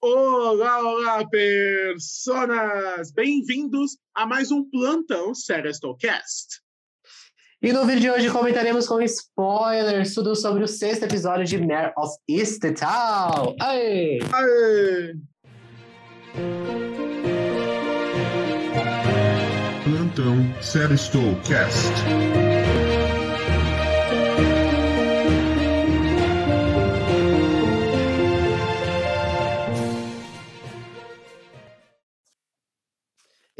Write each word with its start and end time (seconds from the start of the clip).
Olá, 0.00 0.78
olá, 0.78 1.28
personas! 1.28 3.10
Bem-vindos 3.10 3.98
a 4.14 4.24
mais 4.24 4.52
um 4.52 4.62
plantão 4.70 5.34
Serestocast. 5.34 6.60
E 7.60 7.72
no 7.72 7.84
vídeo 7.84 8.02
de 8.02 8.10
hoje 8.10 8.30
comentaremos 8.30 8.86
com 8.86 9.02
spoilers 9.02 10.14
tudo 10.14 10.36
sobre 10.36 10.62
o 10.62 10.68
sexto 10.68 11.02
episódio 11.02 11.44
de 11.44 11.58
Mare 11.58 11.92
of 11.96 12.16
Easttown. 12.28 13.56
Aê! 13.60 14.20
Aê! 14.32 15.16
Plantão 19.82 20.62
Serestocast. 20.62 21.92
E 22.44 22.47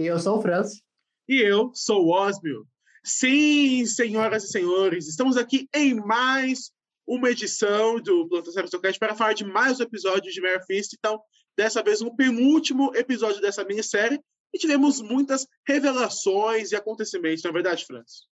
eu 0.06 0.18
sou 0.18 0.38
o 0.38 0.42
Franz. 0.42 0.80
E 1.28 1.40
eu 1.42 1.72
sou 1.74 2.04
o 2.04 2.10
Osmio. 2.10 2.66
Sim, 3.04 3.84
senhoras 3.86 4.44
e 4.44 4.48
senhores, 4.48 5.08
estamos 5.08 5.36
aqui 5.36 5.68
em 5.74 5.94
mais 5.94 6.70
uma 7.06 7.30
edição 7.30 8.00
do 8.00 8.28
Plantão 8.28 8.52
Serestocast 8.52 8.98
para 8.98 9.14
falar 9.14 9.32
de 9.32 9.44
mais 9.44 9.80
um 9.80 9.82
episódio 9.82 10.30
de 10.30 10.40
Mare 10.40 10.64
Fist. 10.66 10.94
Então, 10.96 11.20
dessa 11.56 11.82
vez, 11.82 12.02
um 12.02 12.14
penúltimo 12.14 12.94
episódio 12.94 13.40
dessa 13.40 13.64
minissérie. 13.64 14.20
E 14.54 14.58
tivemos 14.58 15.02
muitas 15.02 15.46
revelações 15.66 16.72
e 16.72 16.76
acontecimentos, 16.76 17.42
na 17.42 17.50
é 17.50 17.52
verdade, 17.52 17.84
Franz? 17.84 18.26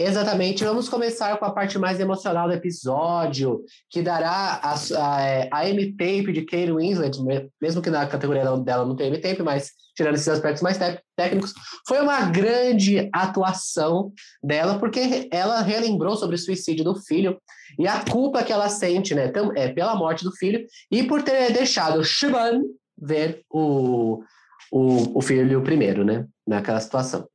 Exatamente. 0.00 0.62
Vamos 0.62 0.88
começar 0.88 1.36
com 1.38 1.44
a 1.44 1.50
parte 1.50 1.76
mais 1.76 1.98
emocional 1.98 2.46
do 2.46 2.54
episódio, 2.54 3.64
que 3.90 4.00
dará 4.00 4.60
a, 4.62 4.74
a, 4.74 5.22
é, 5.22 5.48
a 5.52 5.68
M-Tape 5.68 6.32
de 6.32 6.42
Kate 6.42 6.70
Winslet, 6.70 7.18
mesmo 7.60 7.82
que 7.82 7.90
na 7.90 8.06
categoria 8.06 8.44
dela 8.58 8.86
não 8.86 8.94
tem 8.94 9.08
M-Tape, 9.08 9.42
mas 9.42 9.72
tirando 9.96 10.14
esses 10.14 10.28
aspectos 10.28 10.62
mais 10.62 10.78
técnicos, 11.16 11.52
foi 11.88 12.00
uma 12.00 12.26
grande 12.26 13.10
atuação 13.12 14.12
dela, 14.40 14.78
porque 14.78 15.28
ela 15.32 15.62
relembrou 15.62 16.16
sobre 16.16 16.36
o 16.36 16.38
suicídio 16.38 16.84
do 16.84 16.94
filho 16.94 17.36
e 17.76 17.88
a 17.88 18.04
culpa 18.04 18.44
que 18.44 18.52
ela 18.52 18.68
sente, 18.68 19.16
né, 19.16 19.32
é 19.56 19.68
pela 19.68 19.96
morte 19.96 20.22
do 20.22 20.30
filho 20.30 20.64
e 20.92 21.02
por 21.02 21.24
ter 21.24 21.52
deixado 21.52 22.04
Shiban 22.04 22.62
ver 22.96 23.42
o, 23.50 24.22
o, 24.70 25.18
o 25.18 25.20
filho 25.20 25.60
primeiro, 25.62 26.04
né, 26.04 26.24
naquela 26.46 26.78
situação. 26.78 27.28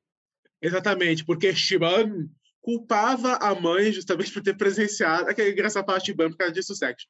Exatamente, 0.61 1.25
porque 1.25 1.53
Shiban 1.53 2.29
culpava 2.63 3.33
a 3.35 3.53
mãe 3.53 3.91
justamente 3.91 4.31
por 4.31 4.41
ter 4.41 4.55
presenciado. 4.55 5.29
Aquele 5.29 5.51
engraçado 5.51 5.85
parte 5.85 6.05
de 6.05 6.15
por 6.15 6.37
causa 6.37 6.53
disso, 6.53 6.73
sexo. 6.73 7.05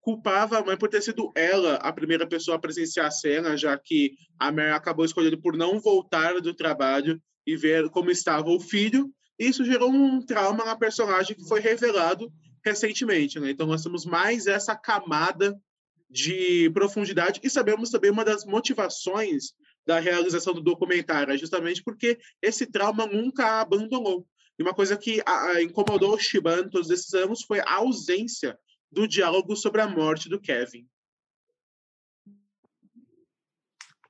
Culpava 0.00 0.58
a 0.58 0.64
mãe 0.64 0.76
por 0.76 0.88
ter 0.88 1.02
sido 1.02 1.30
ela 1.34 1.74
a 1.76 1.92
primeira 1.92 2.26
pessoa 2.26 2.56
a 2.56 2.60
presenciar 2.60 3.06
a 3.06 3.10
cena, 3.10 3.56
já 3.56 3.76
que 3.76 4.12
a 4.38 4.50
Mary 4.50 4.70
acabou 4.70 5.04
escolhendo 5.04 5.40
por 5.40 5.56
não 5.56 5.80
voltar 5.80 6.40
do 6.40 6.54
trabalho 6.54 7.20
e 7.44 7.56
ver 7.56 7.90
como 7.90 8.10
estava 8.10 8.48
o 8.48 8.60
filho. 8.60 9.12
Isso 9.38 9.64
gerou 9.64 9.90
um 9.90 10.24
trauma 10.24 10.64
na 10.64 10.76
personagem 10.76 11.36
que 11.36 11.48
foi 11.48 11.60
revelado 11.60 12.32
recentemente. 12.64 13.40
Né? 13.40 13.50
Então, 13.50 13.66
nós 13.66 13.82
temos 13.82 14.06
mais 14.06 14.46
essa 14.46 14.76
camada 14.76 15.56
de 16.08 16.70
profundidade 16.70 17.40
e 17.42 17.50
sabemos 17.50 17.90
também 17.90 18.10
uma 18.10 18.24
das 18.24 18.44
motivações 18.44 19.52
da 19.84 19.98
realização 19.98 20.54
do 20.54 20.60
documentário, 20.60 21.32
é 21.32 21.38
justamente 21.38 21.82
porque 21.82 22.16
esse 22.40 22.66
trauma 22.66 23.04
nunca 23.04 23.60
abandonou. 23.60 24.24
E 24.58 24.62
uma 24.62 24.74
coisa 24.74 24.96
que 24.96 25.22
a, 25.26 25.46
a, 25.46 25.62
incomodou 25.62 26.14
o 26.14 26.18
Shiban 26.18 26.68
todos 26.68 26.90
esses 26.90 27.12
anos 27.14 27.42
foi 27.42 27.60
a 27.60 27.76
ausência 27.76 28.58
do 28.90 29.08
diálogo 29.08 29.56
sobre 29.56 29.80
a 29.80 29.88
morte 29.88 30.28
do 30.28 30.40
Kevin. 30.40 30.86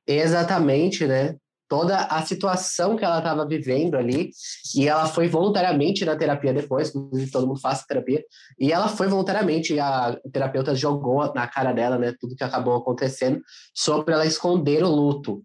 Exatamente, 0.07 1.07
né? 1.07 1.37
Toda 1.69 1.97
a 2.05 2.21
situação 2.27 2.97
que 2.97 3.05
ela 3.05 3.19
estava 3.19 3.47
vivendo 3.47 3.95
ali, 3.95 4.31
e 4.77 4.87
ela 4.87 5.07
foi 5.07 5.27
voluntariamente 5.27 6.05
na 6.05 6.17
terapia 6.17 6.53
depois, 6.53 6.93
todo 7.33 7.47
mundo 7.47 7.61
faz 7.61 7.83
terapia, 7.85 8.23
e 8.59 8.71
ela 8.71 8.89
foi 8.89 9.07
voluntariamente, 9.07 9.79
a 9.81 10.21
terapeuta 10.31 10.75
jogou 10.75 11.33
na 11.33 11.47
cara 11.47 11.73
dela, 11.73 11.97
né, 11.97 12.15
tudo 12.21 12.37
que 12.37 12.45
acabou 12.45 12.77
acontecendo, 12.77 13.41
sobre 13.75 14.13
ela 14.13 14.27
esconder 14.27 14.85
o 14.85 14.89
luto. 14.89 15.43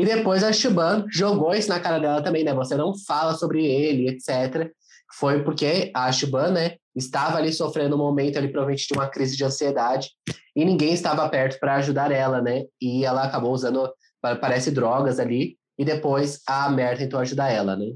E 0.00 0.04
depois 0.06 0.42
a 0.42 0.50
Shiban 0.50 1.04
jogou 1.10 1.54
isso 1.54 1.68
na 1.68 1.78
cara 1.78 1.98
dela 1.98 2.22
também, 2.22 2.42
né? 2.42 2.54
Você 2.54 2.74
não 2.74 2.96
fala 2.96 3.34
sobre 3.34 3.66
ele, 3.66 4.08
etc. 4.08 4.72
Foi 5.12 5.42
porque 5.44 5.92
a 5.94 6.10
Shiban, 6.10 6.52
né, 6.52 6.76
estava 6.96 7.36
ali 7.36 7.52
sofrendo 7.52 7.96
um 7.96 7.98
momento 7.98 8.38
ali, 8.38 8.48
provavelmente 8.48 8.88
de 8.88 8.94
uma 8.94 9.10
crise 9.10 9.36
de 9.36 9.44
ansiedade, 9.44 10.08
e 10.56 10.64
ninguém 10.64 10.94
estava 10.94 11.28
perto 11.28 11.60
para 11.60 11.74
ajudar 11.74 12.10
ela, 12.10 12.40
né? 12.40 12.64
E 12.80 13.04
ela 13.04 13.24
acabou 13.24 13.52
usando, 13.52 13.92
parece, 14.22 14.70
drogas 14.70 15.20
ali, 15.20 15.58
e 15.78 15.84
depois 15.84 16.40
a 16.46 16.70
Mer 16.70 16.96
tentou 16.96 17.20
ajudar 17.20 17.50
ela, 17.50 17.76
né? 17.76 17.92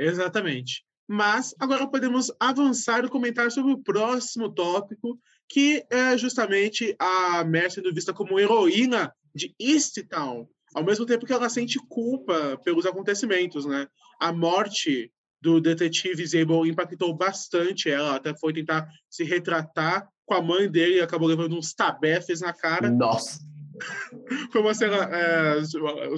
Exatamente. 0.00 0.82
Mas 1.08 1.54
agora 1.60 1.86
podemos 1.86 2.32
avançar 2.40 3.04
e 3.04 3.08
comentar 3.08 3.52
sobre 3.52 3.72
o 3.72 3.78
próximo 3.78 4.50
tópico, 4.50 5.16
que 5.48 5.84
é 5.88 6.18
justamente 6.18 6.96
a 6.98 7.44
Mer 7.44 7.70
sendo 7.70 7.94
vista 7.94 8.12
como 8.12 8.40
heroína 8.40 9.14
de 9.34 9.54
Easttown, 9.58 10.48
ao 10.74 10.84
mesmo 10.84 11.06
tempo 11.06 11.26
que 11.26 11.32
ela 11.32 11.48
sente 11.48 11.78
culpa 11.88 12.58
pelos 12.64 12.86
acontecimentos, 12.86 13.66
né? 13.66 13.86
A 14.20 14.32
morte 14.32 15.12
do 15.40 15.60
detetive 15.60 16.26
Zabel 16.26 16.66
impactou 16.66 17.14
bastante 17.14 17.90
ela, 17.90 18.16
até 18.16 18.34
foi 18.36 18.52
tentar 18.52 18.88
se 19.08 19.24
retratar 19.24 20.06
com 20.26 20.34
a 20.34 20.42
mãe 20.42 20.70
dele 20.70 20.96
e 20.96 21.00
acabou 21.00 21.26
levando 21.26 21.56
uns 21.56 21.72
tabefes 21.72 22.40
na 22.40 22.52
cara. 22.52 22.90
Nossa! 22.90 23.40
foi 24.52 24.60
uma 24.60 24.74
cena. 24.74 24.96
É, 24.96 25.60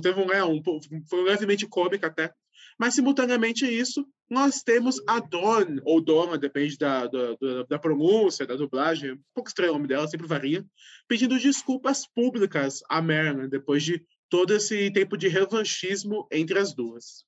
teve 0.02 0.20
um, 0.20 0.32
é, 0.32 0.44
um, 0.44 0.60
foi 1.08 1.22
levemente 1.22 1.66
cômica 1.66 2.08
até. 2.08 2.32
Mas, 2.78 2.94
simultaneamente 2.94 3.64
a 3.64 3.70
isso, 3.70 4.06
nós 4.30 4.62
temos 4.62 4.96
a 5.06 5.20
Dawn, 5.20 5.78
ou 5.84 6.00
Dona, 6.00 6.38
depende 6.38 6.78
da, 6.78 7.06
da, 7.06 7.36
da, 7.68 7.78
pronúncia, 7.78 8.46
da 8.46 8.56
dublagem, 8.56 9.12
um 9.12 9.20
pouco 9.34 9.50
estranho 9.50 9.72
o 9.72 9.74
nome 9.74 9.88
dela, 9.88 10.08
sempre 10.08 10.26
varia, 10.26 10.64
pedindo 11.06 11.38
desculpas 11.38 12.06
públicas 12.06 12.80
a 12.88 13.02
Merlin, 13.02 13.48
depois 13.48 13.82
de 13.82 14.02
todo 14.30 14.54
esse 14.54 14.90
tempo 14.90 15.18
de 15.18 15.28
revanchismo 15.28 16.26
entre 16.32 16.58
as 16.58 16.74
duas. 16.74 17.24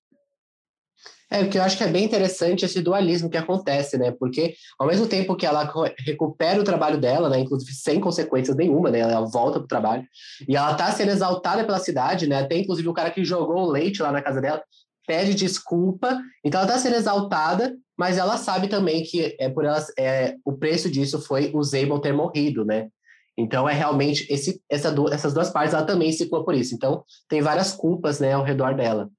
É, 1.31 1.47
que 1.47 1.59
eu 1.59 1.63
acho 1.63 1.77
que 1.77 1.85
é 1.85 1.89
bem 1.89 2.05
interessante 2.05 2.65
esse 2.65 2.81
dualismo 2.81 3.29
que 3.29 3.37
acontece, 3.37 3.99
né? 3.99 4.13
Porque 4.13 4.55
ao 4.79 4.87
mesmo 4.87 5.07
tempo 5.07 5.35
que 5.35 5.45
ela 5.45 5.71
recupera 5.99 6.61
o 6.61 6.65
trabalho 6.65 6.99
dela, 6.99 7.29
né? 7.29 7.41
Inclusive 7.41 7.73
sem 7.73 8.01
consequências 8.01 8.57
nenhuma, 8.57 8.91
né? 8.91 9.01
Ela 9.01 9.27
volta 9.27 9.59
pro 9.59 9.69
trabalho. 9.69 10.07
E 10.49 10.57
ela 10.57 10.75
tá 10.75 10.91
sendo 10.93 11.11
exaltada 11.11 11.65
pela 11.65 11.79
cidade, 11.79 12.27
né? 12.27 12.37
Até 12.37 12.57
inclusive 12.57 12.89
o 12.89 12.95
cara 12.95 13.11
que 13.11 13.25
jogou 13.25 13.65
o 13.65 13.71
leite 13.71 14.01
lá 14.01 14.13
na 14.13 14.23
casa 14.23 14.41
dela 14.41 14.63
pede 15.07 15.35
desculpa, 15.35 16.21
então 16.45 16.61
ela 16.61 16.69
está 16.69 16.81
sendo 16.81 16.97
exaltada, 16.97 17.77
mas 17.97 18.19
ela 18.19 18.37
sabe 18.37 18.69
também 18.69 19.03
que 19.03 19.37
é 19.39 19.49
por 19.49 19.65
ela, 19.65 19.85
é, 19.99 20.37
o 20.45 20.53
preço 20.57 20.91
disso 20.91 21.21
foi 21.21 21.51
o 21.55 21.63
Zabel 21.63 21.99
ter 21.99 22.13
morrido, 22.13 22.65
né? 22.65 22.89
Então 23.37 23.69
é 23.69 23.75
realmente 23.75 24.27
esse, 24.33 24.63
essa 24.69 24.91
do, 24.93 25.13
essas 25.13 25.35
duas 25.35 25.51
partes 25.51 25.75
ela 25.75 25.85
também 25.85 26.13
se 26.13 26.29
culpa 26.29 26.45
por 26.45 26.55
isso. 26.55 26.75
Então 26.75 27.05
tem 27.29 27.43
várias 27.43 27.73
culpas, 27.73 28.21
né, 28.21 28.33
ao 28.33 28.45
redor 28.45 28.75
dela. 28.75 29.11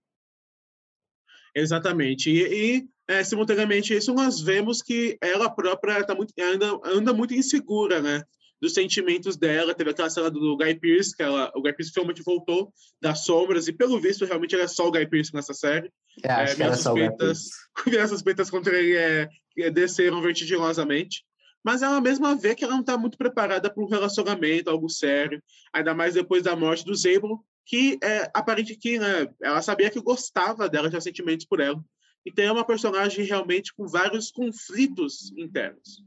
Exatamente. 1.53 2.29
E, 2.29 2.77
e 2.77 2.87
é, 3.07 3.23
simultaneamente 3.23 3.93
isso 3.93 4.13
nós 4.13 4.41
vemos 4.41 4.81
que 4.81 5.17
ela 5.21 5.49
própria 5.49 6.03
tá 6.05 6.15
muito, 6.15 6.33
anda, 6.39 6.79
anda 6.83 7.13
muito 7.13 7.33
insegura, 7.33 8.01
né? 8.01 8.23
Dos 8.61 8.73
sentimentos 8.73 9.37
dela. 9.37 9.73
Teve 9.73 9.91
aquela 9.91 10.09
cena 10.09 10.29
do 10.29 10.57
Guy 10.57 10.75
Pearce, 10.75 11.15
que 11.15 11.23
ela, 11.23 11.51
o 11.55 11.61
Guy 11.61 11.73
Pearce 11.73 11.91
finalmente 11.91 12.23
voltou 12.23 12.71
das 13.01 13.25
sombras, 13.25 13.67
e 13.67 13.73
pelo 13.73 13.99
visto, 13.99 14.25
realmente, 14.25 14.55
é 14.55 14.67
só 14.67 14.87
o 14.87 14.91
Guy 14.91 15.07
Pearce 15.07 15.33
nessa 15.33 15.53
série. 15.53 15.91
É, 16.23 16.31
acho 16.31 16.61
é, 16.61 16.65
era 16.65 16.75
suspeitas, 16.75 17.49
minhas 17.87 18.09
suspeitas 18.09 18.49
contra 18.49 18.77
ele 18.77 18.95
é, 18.95 19.29
é, 19.57 19.69
desceram 19.69 20.21
vertiginosamente. 20.21 21.23
Mas 21.63 21.81
ela 21.81 21.99
mesma 21.99 22.35
vê 22.35 22.53
que 22.53 22.63
ela 22.63 22.73
não 22.73 22.81
está 22.81 22.95
muito 22.95 23.17
preparada 23.17 23.73
para 23.73 23.83
um 23.83 23.87
relacionamento, 23.87 24.69
algo 24.69 24.87
sério, 24.87 25.41
ainda 25.73 25.95
mais 25.95 26.13
depois 26.13 26.43
da 26.43 26.55
morte 26.55 26.85
do 26.85 26.93
Zablo, 26.93 27.43
que 27.65 27.97
é 28.03 28.29
aparente 28.35 28.75
que 28.75 28.99
né, 28.99 29.27
ela 29.41 29.61
sabia 29.63 29.89
que 29.89 29.99
gostava 29.99 30.69
dela, 30.69 30.89
tinha 30.89 31.01
sentimentos 31.01 31.45
por 31.45 31.59
ela. 31.59 31.83
Então 32.25 32.45
é 32.45 32.51
uma 32.51 32.65
personagem 32.65 33.25
realmente 33.25 33.73
com 33.73 33.87
vários 33.87 34.31
conflitos 34.31 35.31
internos. 35.37 36.03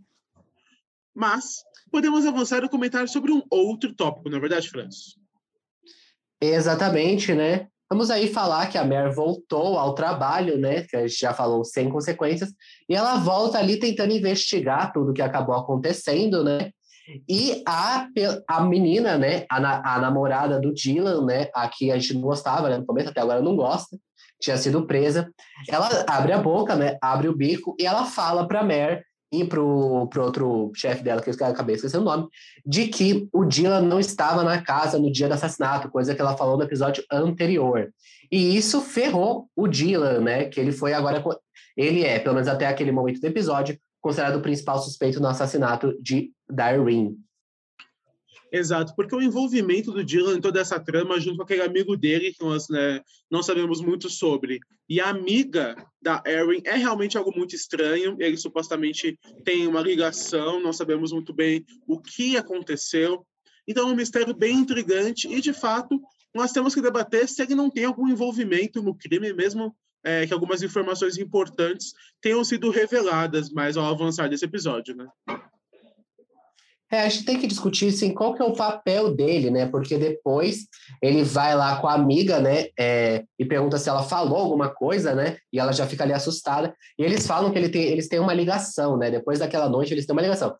Mas 1.18 1.64
podemos 1.90 2.24
avançar 2.24 2.62
e 2.62 2.68
comentar 2.68 3.08
sobre 3.08 3.32
um 3.32 3.42
outro 3.50 3.92
tópico, 3.92 4.30
não 4.30 4.38
é 4.38 4.40
verdade, 4.40 4.70
Franz? 4.70 5.16
Exatamente, 6.40 7.34
né? 7.34 7.66
Vamos 7.90 8.08
aí 8.08 8.32
falar 8.32 8.68
que 8.68 8.78
a 8.78 8.84
Mare 8.84 9.12
voltou 9.12 9.76
ao 9.76 9.96
trabalho, 9.96 10.56
né? 10.56 10.82
Que 10.82 10.96
a 10.96 11.08
gente 11.08 11.18
já 11.18 11.34
falou 11.34 11.64
sem 11.64 11.90
consequências, 11.90 12.52
e 12.88 12.94
ela 12.94 13.16
volta 13.16 13.58
ali 13.58 13.80
tentando 13.80 14.12
investigar 14.12 14.92
tudo 14.92 15.12
que 15.12 15.20
acabou 15.20 15.56
acontecendo, 15.56 16.44
né? 16.44 16.70
E 17.28 17.64
a, 17.66 18.06
a 18.46 18.60
menina, 18.60 19.18
né? 19.18 19.44
A, 19.50 19.96
a 19.96 20.00
namorada 20.00 20.60
do 20.60 20.72
Dylan, 20.72 21.24
né? 21.24 21.48
A 21.52 21.66
que 21.66 21.90
a 21.90 21.98
gente 21.98 22.14
não 22.14 22.20
gostava, 22.20 22.68
né? 22.68 22.78
No 22.78 22.86
começo, 22.86 23.08
até 23.08 23.20
agora 23.20 23.42
não 23.42 23.56
gosta, 23.56 23.98
tinha 24.40 24.56
sido 24.56 24.86
presa. 24.86 25.28
Ela 25.68 26.04
abre 26.06 26.30
a 26.30 26.38
boca, 26.38 26.76
né? 26.76 26.96
Abre 27.02 27.26
o 27.26 27.34
bico 27.34 27.74
e 27.76 27.84
ela 27.86 28.04
fala 28.04 28.46
para 28.46 28.62
Mare 28.62 29.07
e 29.30 29.44
pro, 29.44 30.06
pro 30.08 30.22
outro 30.22 30.72
chefe 30.75 31.02
dela, 31.02 31.20
que 31.20 31.28
eu 31.28 31.32
esqueci 31.32 31.50
a 31.50 31.54
cabeça, 31.54 31.86
esqueci 31.86 31.96
o 31.96 32.04
nome, 32.04 32.28
de 32.64 32.88
que 32.88 33.28
o 33.32 33.44
Dylan 33.44 33.82
não 33.82 34.00
estava 34.00 34.42
na 34.42 34.62
casa 34.62 34.98
no 34.98 35.12
dia 35.12 35.28
do 35.28 35.34
assassinato, 35.34 35.90
coisa 35.90 36.14
que 36.14 36.20
ela 36.20 36.36
falou 36.36 36.56
no 36.56 36.64
episódio 36.64 37.04
anterior. 37.12 37.92
E 38.30 38.56
isso 38.56 38.80
ferrou 38.80 39.48
o 39.54 39.69
Dylan, 39.69 40.20
né? 40.20 40.44
Que 40.46 40.60
ele 40.60 40.72
foi 40.72 40.92
agora. 40.92 41.22
Ele 41.76 42.04
é, 42.04 42.19
pelo 42.19 42.34
menos 42.34 42.48
até 42.48 42.66
aquele 42.66 42.92
momento 42.92 43.20
do 43.20 43.26
episódio, 43.26 43.78
considerado 44.00 44.36
o 44.36 44.42
principal 44.42 44.78
suspeito 44.78 45.20
no 45.20 45.28
assassinato 45.28 45.96
de 46.02 46.32
Darwin. 46.48 47.16
Exato, 48.50 48.94
porque 48.96 49.14
o 49.14 49.20
envolvimento 49.20 49.92
do 49.92 50.02
Dylan 50.02 50.36
em 50.36 50.40
toda 50.40 50.60
essa 50.60 50.80
trama, 50.80 51.20
junto 51.20 51.36
com 51.36 51.42
aquele 51.42 51.62
amigo 51.62 51.96
dele, 51.96 52.32
que 52.32 52.42
nós 52.42 52.68
né, 52.68 53.02
não 53.30 53.42
sabemos 53.42 53.80
muito 53.80 54.08
sobre, 54.08 54.60
e 54.88 55.00
a 55.00 55.10
amiga 55.10 55.76
da 56.00 56.22
Erin, 56.26 56.62
é 56.64 56.76
realmente 56.76 57.18
algo 57.18 57.32
muito 57.36 57.54
estranho. 57.54 58.16
Eles 58.18 58.40
supostamente 58.40 59.18
têm 59.44 59.66
uma 59.66 59.82
ligação, 59.82 60.60
não 60.60 60.72
sabemos 60.72 61.12
muito 61.12 61.34
bem 61.34 61.64
o 61.86 62.00
que 62.00 62.38
aconteceu. 62.38 63.26
Então, 63.66 63.88
é 63.88 63.92
um 63.92 63.96
mistério 63.96 64.34
bem 64.34 64.56
intrigante 64.56 65.28
e, 65.28 65.42
de 65.42 65.52
fato, 65.52 66.00
nós 66.34 66.52
temos 66.52 66.74
que 66.74 66.80
debater 66.80 67.28
se 67.28 67.42
ele 67.42 67.54
não 67.54 67.68
tem 67.68 67.84
algum 67.84 68.08
envolvimento 68.08 68.82
no 68.82 68.94
crime, 68.94 69.30
mesmo 69.34 69.76
é, 70.02 70.26
que 70.26 70.32
algumas 70.32 70.62
informações 70.62 71.18
importantes 71.18 71.92
tenham 72.20 72.42
sido 72.44 72.70
reveladas 72.70 73.50
mais 73.50 73.76
ao 73.76 73.84
avançar 73.84 74.28
desse 74.28 74.46
episódio, 74.46 74.96
né? 74.96 75.06
É, 76.90 77.00
a 77.00 77.08
gente 77.08 77.25
tem 77.25 77.38
que 77.38 77.46
discutir 77.46 77.88
assim, 77.88 78.14
qual 78.14 78.35
que 78.35 78.43
é 78.43 78.44
o 78.44 78.55
papel 78.55 79.14
dele, 79.14 79.50
né? 79.50 79.67
Porque 79.67 79.99
depois 79.99 80.67
ele 81.02 81.23
vai 81.23 81.55
lá 81.55 81.76
com 81.76 81.87
a 81.87 81.94
amiga, 81.94 82.40
né? 82.40 82.69
É, 82.79 83.25
e 83.38 83.44
pergunta 83.44 83.76
se 83.79 83.88
ela 83.88 84.02
falou 84.02 84.38
alguma 84.38 84.70
coisa, 84.70 85.14
né? 85.14 85.37
E 85.52 85.58
ela 85.58 85.73
já 85.73 85.87
fica 85.87 86.05
ali 86.05 86.14
assustada. 86.14 86.75
E 86.99 87.02
eles 87.02 87.26
falam 87.26 87.52
que 87.52 87.58
ele 87.58 87.69
tem, 87.69 87.82
eles 87.82 88.08
têm 88.08 88.19
uma 88.19 88.32
ligação, 88.32 88.96
né? 88.96 89.11
Depois 89.11 89.38
daquela 89.38 89.69
noite 89.69 89.93
eles 89.93 90.06
têm 90.06 90.14
uma 90.14 90.23
ligação. 90.23 90.55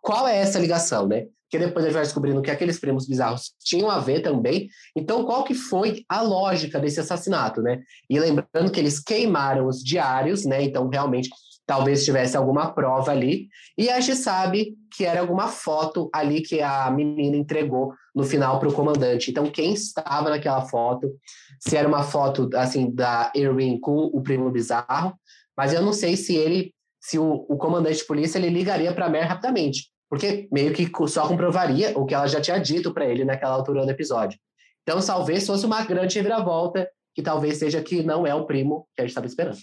Qual 0.00 0.26
é 0.28 0.38
essa 0.38 0.58
ligação, 0.58 1.08
né? 1.08 1.26
Porque 1.50 1.66
depois 1.66 1.84
ele 1.84 1.94
vai 1.94 2.02
descobrindo 2.02 2.40
que 2.40 2.50
aqueles 2.50 2.80
primos 2.80 3.06
bizarros 3.06 3.52
tinham 3.62 3.90
a 3.90 3.98
ver 3.98 4.22
também. 4.22 4.68
Então, 4.96 5.24
qual 5.24 5.44
que 5.44 5.52
foi 5.52 6.02
a 6.08 6.22
lógica 6.22 6.80
desse 6.80 6.98
assassinato, 6.98 7.60
né? 7.60 7.80
E 8.08 8.18
lembrando 8.18 8.70
que 8.72 8.80
eles 8.80 8.98
queimaram 8.98 9.66
os 9.66 9.82
diários, 9.82 10.46
né? 10.46 10.62
Então, 10.62 10.88
realmente, 10.88 11.28
talvez 11.66 12.04
tivesse 12.04 12.36
alguma 12.36 12.72
prova 12.72 13.10
ali. 13.10 13.48
E 13.76 13.88
a 13.88 14.00
gente 14.00 14.18
sabe 14.18 14.74
que 14.94 15.04
era 15.04 15.20
alguma 15.20 15.48
foto 15.48 16.10
ali 16.12 16.42
que 16.42 16.60
a 16.60 16.90
menina 16.90 17.36
entregou 17.36 17.94
no 18.14 18.24
final 18.24 18.58
para 18.58 18.68
o 18.68 18.72
comandante. 18.72 19.30
Então, 19.30 19.46
quem 19.46 19.72
estava 19.72 20.30
naquela 20.30 20.62
foto, 20.62 21.10
se 21.60 21.76
era 21.76 21.88
uma 21.88 22.02
foto 22.02 22.50
assim 22.54 22.90
da 22.94 23.32
Erin 23.34 23.78
com 23.80 24.10
o 24.12 24.22
primo 24.22 24.50
bizarro, 24.50 25.14
mas 25.56 25.72
eu 25.72 25.82
não 25.82 25.92
sei 25.92 26.16
se 26.16 26.36
ele, 26.36 26.74
se 27.00 27.18
o, 27.18 27.46
o 27.48 27.56
comandante 27.56 27.98
de 27.98 28.06
polícia 28.06 28.38
ele 28.38 28.50
ligaria 28.50 28.92
para 28.92 29.06
a 29.06 29.08
Mer 29.08 29.26
rapidamente 29.26 29.92
porque 30.12 30.46
meio 30.52 30.74
que 30.74 30.90
só 31.08 31.26
comprovaria 31.26 31.98
o 31.98 32.04
que 32.04 32.14
ela 32.14 32.26
já 32.26 32.38
tinha 32.38 32.58
dito 32.58 32.92
para 32.92 33.06
ele 33.06 33.24
naquela 33.24 33.54
altura 33.54 33.86
do 33.86 33.90
episódio. 33.90 34.38
Então, 34.82 35.00
talvez 35.00 35.46
fosse 35.46 35.64
uma 35.64 35.82
grande 35.86 36.16
reviravolta, 36.16 36.86
que 37.14 37.22
talvez 37.22 37.56
seja 37.56 37.80
que 37.80 38.02
não 38.02 38.26
é 38.26 38.34
o 38.34 38.44
primo 38.44 38.86
que 38.94 39.00
a 39.00 39.04
gente 39.04 39.12
estava 39.12 39.26
esperando. 39.26 39.56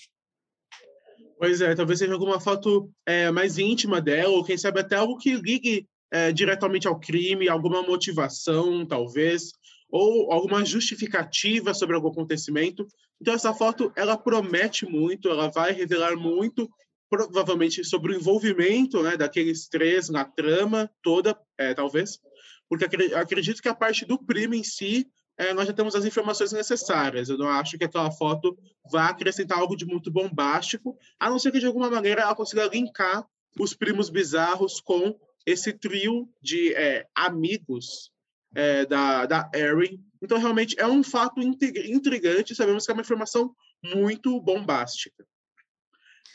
Pois 1.39 1.61
é, 1.61 1.73
talvez 1.73 1.99
seja 1.99 2.11
alguma 2.11 2.37
foto 2.37 2.91
é, 3.05 3.31
mais 3.31 3.57
íntima 3.57 4.01
dela, 4.01 4.33
ou 4.33 4.43
quem 4.43 4.57
sabe 4.57 4.81
até 4.81 4.97
algo 4.97 5.17
que 5.17 5.33
ligue 5.35 5.87
é, 6.11 6.33
diretamente 6.33 6.85
ao 6.85 6.99
crime, 6.99 7.47
alguma 7.47 7.81
motivação, 7.81 8.85
talvez, 8.85 9.53
ou 9.89 10.33
alguma 10.33 10.65
justificativa 10.65 11.73
sobre 11.73 11.95
algum 11.95 12.09
acontecimento. 12.09 12.85
Então, 13.21 13.33
essa 13.33 13.53
foto, 13.53 13.89
ela 13.95 14.17
promete 14.17 14.85
muito, 14.85 15.29
ela 15.29 15.49
vai 15.49 15.71
revelar 15.71 16.17
muito 16.17 16.69
provavelmente 17.09 17.85
sobre 17.85 18.11
o 18.11 18.15
envolvimento 18.17 19.01
né, 19.01 19.15
daqueles 19.15 19.69
três 19.69 20.09
na 20.09 20.25
trama 20.25 20.91
toda, 21.01 21.39
é, 21.57 21.73
talvez, 21.73 22.19
porque 22.67 22.85
acredito 23.15 23.61
que 23.61 23.69
a 23.69 23.73
parte 23.73 24.05
do 24.05 24.21
primo 24.21 24.55
em 24.55 24.63
si, 24.63 25.07
é, 25.39 25.53
nós 25.53 25.65
já 25.65 25.73
temos 25.73 25.95
as 25.95 26.03
informações 26.03 26.51
necessárias. 26.51 27.29
Eu 27.29 27.37
não 27.37 27.47
acho 27.47 27.77
que 27.77 27.85
aquela 27.85 28.11
foto 28.11 28.59
vá 28.91 29.07
acrescentar 29.07 29.57
algo 29.57 29.73
de 29.73 29.85
muito 29.85 30.11
bombástico, 30.11 30.97
a 31.17 31.29
não 31.29 31.39
ser 31.39 31.53
que 31.53 31.59
de 31.59 31.65
alguma 31.65 31.89
maneira 31.89 32.23
ela 32.23 32.35
consiga 32.35 32.67
linkar 32.67 33.25
os 33.57 33.73
primos 33.73 34.09
bizarros 34.09 34.81
com 34.81 35.17
esse 35.45 35.71
trio 35.71 36.29
de 36.41 36.73
é, 36.75 37.07
amigos 37.15 38.11
é, 38.53 38.85
da, 38.85 39.25
da 39.25 39.49
Erin. 39.55 40.03
Então, 40.21 40.37
realmente, 40.37 40.75
é 40.77 40.85
um 40.85 41.01
fato 41.01 41.39
intrigante. 41.39 42.53
Sabemos 42.53 42.85
que 42.85 42.91
é 42.91 42.93
uma 42.93 43.01
informação 43.01 43.55
muito 43.81 44.41
bombástica. 44.41 45.25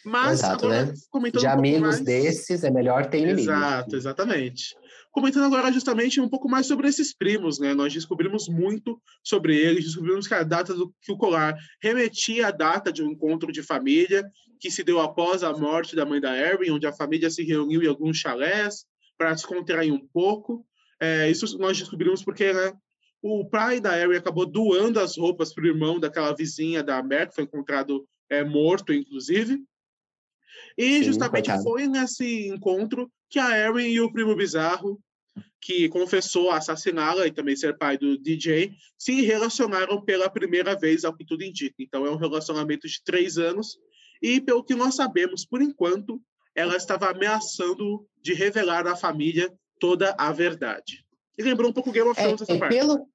Mas, 0.04 0.40
Exato, 0.40 0.66
agora, 0.66 0.86
né? 0.86 0.94
comentando 1.08 1.40
De 1.40 1.46
um 1.46 1.50
amigos 1.50 1.80
mais... 1.80 2.00
desses, 2.00 2.62
é 2.62 2.70
melhor 2.70 3.06
ter 3.06 3.18
inimigos. 3.18 3.44
Exato, 3.44 3.96
exatamente. 3.96 4.76
Comentando 5.10 5.44
agora 5.44 5.72
justamente 5.72 6.20
um 6.20 6.28
pouco 6.28 6.48
mais 6.48 6.66
sobre 6.66 6.88
esses 6.88 7.16
primos, 7.16 7.58
né? 7.58 7.72
Nós 7.72 7.92
descobrimos 7.92 8.48
muito 8.48 9.00
sobre 9.22 9.56
eles, 9.56 9.84
descobrimos 9.84 10.26
que 10.26 10.34
a 10.34 10.42
data 10.42 10.74
do 10.74 10.92
que 11.00 11.12
o 11.12 11.16
colar 11.16 11.56
remetia 11.80 12.48
à 12.48 12.50
data 12.50 12.92
de 12.92 13.02
um 13.02 13.12
encontro 13.12 13.50
de 13.50 13.62
família 13.62 14.24
que 14.60 14.70
se 14.70 14.82
deu 14.82 15.00
após 15.00 15.42
a 15.42 15.52
morte 15.52 15.94
da 15.94 16.04
mãe 16.04 16.20
da 16.20 16.36
Erin, 16.36 16.70
onde 16.70 16.86
a 16.86 16.92
família 16.92 17.30
se 17.30 17.42
reuniu 17.44 17.82
em 17.82 17.86
alguns 17.86 18.18
chalés 18.18 18.84
para 19.16 19.32
descontrair 19.32 19.92
um 19.92 20.06
pouco. 20.12 20.66
É, 21.00 21.30
isso 21.30 21.58
nós 21.58 21.78
descobrimos 21.78 22.24
porque 22.24 22.52
né, 22.52 22.72
o 23.22 23.48
pai 23.48 23.80
da 23.80 23.98
Erin 23.98 24.16
acabou 24.16 24.44
doando 24.44 25.00
as 25.00 25.16
roupas 25.16 25.54
para 25.54 25.64
o 25.64 25.66
irmão 25.66 25.98
daquela 26.00 26.34
vizinha 26.34 26.82
da 26.82 27.02
Mer, 27.02 27.28
que 27.28 27.36
foi 27.36 27.44
encontrado 27.44 28.06
é, 28.28 28.42
morto, 28.42 28.92
inclusive. 28.92 29.62
E 30.76 30.98
Sim, 30.98 31.04
justamente 31.04 31.46
coitado. 31.46 31.62
foi 31.62 31.86
nesse 31.86 32.48
encontro 32.48 33.10
que 33.30 33.38
a 33.38 33.56
Erin 33.58 33.88
e 33.88 34.00
o 34.00 34.12
primo 34.12 34.34
bizarro, 34.34 35.00
que 35.60 35.88
confessou 35.88 36.50
assassiná-la 36.50 37.26
e 37.26 37.32
também 37.32 37.56
ser 37.56 37.76
pai 37.78 37.96
do 37.96 38.18
DJ, 38.18 38.72
se 38.98 39.22
relacionaram 39.22 40.02
pela 40.04 40.28
primeira 40.28 40.78
vez, 40.78 41.04
ao 41.04 41.16
que 41.16 41.24
tudo 41.24 41.42
indica. 41.42 41.76
Então 41.78 42.04
é 42.06 42.10
um 42.10 42.16
relacionamento 42.16 42.86
de 42.86 43.02
três 43.02 43.38
anos 43.38 43.78
e, 44.22 44.40
pelo 44.40 44.64
que 44.64 44.74
nós 44.74 44.94
sabemos, 44.94 45.44
por 45.44 45.60
enquanto, 45.60 46.20
ela 46.54 46.76
estava 46.76 47.10
ameaçando 47.10 48.06
de 48.22 48.32
revelar 48.32 48.86
à 48.86 48.94
família 48.94 49.52
toda 49.78 50.14
a 50.18 50.32
verdade. 50.32 51.04
E 51.36 51.42
lembrou 51.42 51.70
um 51.70 51.72
pouco 51.72 51.90
Game 51.90 52.08
of 52.08 52.18
é, 52.18 52.24
Thrones 52.24 52.40
é, 52.40 52.44
essa 52.44 52.58
parte. 52.58 52.74
Pelo... 52.74 53.08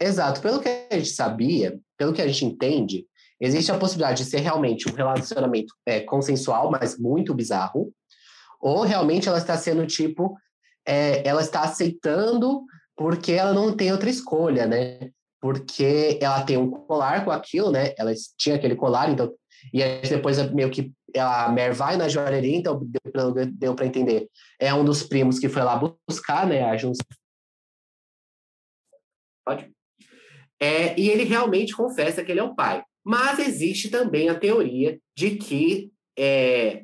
Exato. 0.00 0.40
Pelo 0.40 0.60
que 0.60 0.68
a 0.68 0.96
gente 0.96 1.10
sabia, 1.10 1.78
pelo 1.96 2.12
que 2.12 2.22
a 2.22 2.26
gente 2.26 2.44
entende, 2.44 3.06
Existe 3.40 3.70
a 3.70 3.78
possibilidade 3.78 4.24
de 4.24 4.30
ser 4.30 4.38
realmente 4.38 4.88
um 4.88 4.94
relacionamento 4.94 5.74
é, 5.84 6.00
consensual, 6.00 6.70
mas 6.70 6.98
muito 6.98 7.34
bizarro, 7.34 7.92
ou 8.60 8.82
realmente 8.82 9.28
ela 9.28 9.38
está 9.38 9.56
sendo 9.56 9.86
tipo, 9.86 10.36
é, 10.86 11.26
ela 11.26 11.42
está 11.42 11.62
aceitando 11.62 12.64
porque 12.96 13.32
ela 13.32 13.52
não 13.52 13.76
tem 13.76 13.92
outra 13.92 14.08
escolha, 14.08 14.66
né? 14.66 15.10
Porque 15.40 16.18
ela 16.20 16.42
tem 16.42 16.56
um 16.56 16.70
colar 16.70 17.24
com 17.24 17.30
aquilo, 17.30 17.70
né? 17.70 17.92
Ela 17.98 18.12
tinha 18.38 18.56
aquele 18.56 18.74
colar, 18.74 19.10
então. 19.10 19.32
E 19.72 19.82
aí 19.82 20.00
depois 20.00 20.38
meio 20.52 20.70
que 20.70 20.92
a 21.16 21.50
Mer 21.50 21.74
vai 21.74 21.96
na 21.96 22.08
joalheria, 22.08 22.56
então 22.56 22.80
deu, 23.52 23.74
para 23.74 23.86
entender. 23.86 24.28
É 24.58 24.72
um 24.72 24.84
dos 24.84 25.02
primos 25.02 25.38
que 25.38 25.48
foi 25.48 25.62
lá 25.62 25.78
buscar, 26.08 26.46
né? 26.46 26.64
A 26.64 26.76
Jun... 26.76 26.92
Pode? 29.44 29.70
É, 30.58 30.98
e 30.98 31.10
ele 31.10 31.24
realmente 31.24 31.74
confessa 31.76 32.24
que 32.24 32.32
ele 32.32 32.40
é 32.40 32.44
o 32.44 32.54
pai. 32.54 32.82
Mas 33.06 33.38
existe 33.38 33.88
também 33.88 34.28
a 34.28 34.34
teoria 34.34 34.98
de 35.16 35.36
que 35.36 35.92
é, 36.18 36.82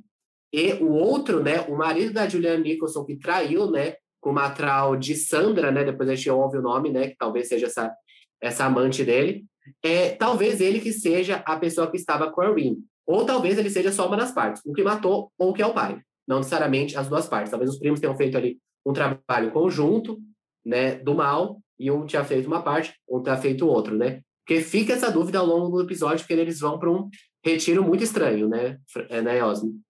o 0.80 0.92
outro, 0.92 1.42
né, 1.42 1.62
o 1.62 1.76
marido 1.76 2.12
da 2.12 2.28
Juliana 2.28 2.62
Nicholson 2.62 3.04
que 3.04 3.16
traiu, 3.16 3.68
né, 3.68 3.96
com 4.20 4.30
uma 4.30 4.42
matral 4.42 4.96
de 4.96 5.16
Sandra, 5.16 5.72
né, 5.72 5.82
depois 5.82 6.08
a 6.08 6.14
gente 6.14 6.30
ouve 6.30 6.58
o 6.58 6.62
nome, 6.62 6.90
né, 6.90 7.08
que 7.08 7.16
talvez 7.16 7.48
seja 7.48 7.66
essa, 7.66 7.92
essa 8.40 8.64
amante 8.66 9.04
dele, 9.04 9.44
é 9.82 10.10
talvez 10.10 10.60
ele 10.60 10.78
que 10.78 10.92
seja 10.92 11.42
a 11.44 11.56
pessoa 11.56 11.90
que 11.90 11.96
estava 11.96 12.30
com 12.30 12.40
a 12.40 12.54
Rin, 12.54 12.76
ou 13.04 13.26
talvez 13.26 13.58
ele 13.58 13.68
seja 13.68 13.90
só 13.90 14.06
uma 14.06 14.16
das 14.16 14.30
partes, 14.30 14.62
o 14.64 14.72
que 14.72 14.84
matou 14.84 15.32
ou 15.36 15.52
que 15.52 15.60
é 15.60 15.66
o 15.66 15.74
pai, 15.74 16.00
não 16.24 16.38
necessariamente 16.38 16.96
as 16.96 17.08
duas 17.08 17.26
partes. 17.26 17.50
Talvez 17.50 17.68
os 17.68 17.80
primos 17.80 17.98
tenham 17.98 18.16
feito 18.16 18.38
ali 18.38 18.58
um 18.86 18.92
trabalho 18.92 19.50
conjunto, 19.50 20.20
né, 20.64 20.94
do 20.94 21.16
mal, 21.16 21.60
e 21.80 21.90
um 21.90 22.06
tinha 22.06 22.22
feito 22.22 22.46
uma 22.46 22.62
parte, 22.62 22.94
outro 23.08 23.24
tinha 23.24 23.42
feito 23.42 23.66
outro, 23.66 23.96
né? 23.96 24.20
Porque 24.44 24.60
fica 24.60 24.92
essa 24.92 25.10
dúvida 25.10 25.38
ao 25.38 25.46
longo 25.46 25.76
do 25.76 25.84
episódio, 25.84 26.18
porque 26.18 26.32
eles 26.32 26.60
vão 26.60 26.78
para 26.78 26.90
um 26.90 27.08
retiro 27.44 27.82
muito 27.82 28.02
estranho, 28.02 28.48
né, 28.48 28.78
é, 29.08 29.22
né 29.22 29.44
Osmo? 29.44 29.80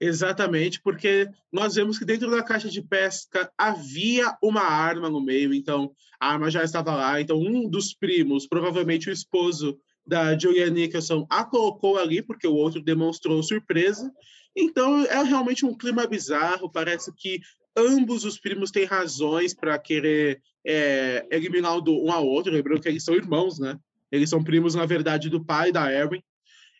Exatamente, 0.00 0.80
porque 0.80 1.28
nós 1.52 1.74
vemos 1.74 1.98
que 1.98 2.04
dentro 2.04 2.30
da 2.30 2.42
caixa 2.42 2.68
de 2.68 2.80
pesca 2.80 3.50
havia 3.58 4.36
uma 4.40 4.62
arma 4.62 5.10
no 5.10 5.20
meio, 5.20 5.52
então 5.52 5.92
a 6.20 6.32
arma 6.32 6.50
já 6.50 6.62
estava 6.62 6.94
lá. 6.94 7.20
Então, 7.20 7.36
um 7.36 7.68
dos 7.68 7.94
primos, 7.94 8.46
provavelmente 8.46 9.10
o 9.10 9.12
esposo 9.12 9.76
da 10.06 10.38
Julia 10.38 10.70
Nicholson, 10.70 11.26
a 11.28 11.44
colocou 11.44 11.98
ali, 11.98 12.22
porque 12.22 12.46
o 12.46 12.54
outro 12.54 12.80
demonstrou 12.80 13.42
surpresa. 13.42 14.10
Então, 14.56 15.04
é 15.04 15.22
realmente 15.22 15.66
um 15.66 15.76
clima 15.76 16.06
bizarro. 16.06 16.70
Parece 16.70 17.12
que 17.14 17.40
ambos 17.76 18.24
os 18.24 18.38
primos 18.38 18.70
têm 18.70 18.84
razões 18.84 19.54
para 19.54 19.78
querer 19.78 20.42
é, 20.64 21.26
eliminar 21.30 21.78
um 21.78 22.12
ao 22.12 22.26
outro, 22.26 22.52
lembrando 22.52 22.80
que 22.80 22.88
eles 22.88 23.04
são 23.04 23.14
irmãos, 23.14 23.58
né? 23.58 23.78
Eles 24.10 24.30
são 24.30 24.42
primos, 24.42 24.74
na 24.74 24.86
verdade, 24.86 25.28
do 25.28 25.44
pai 25.44 25.70
da 25.70 25.92
Erin. 25.92 26.22